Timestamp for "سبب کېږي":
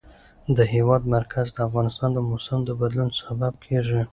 3.21-4.01